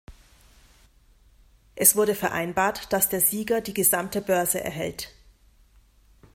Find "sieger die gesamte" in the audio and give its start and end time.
3.21-4.19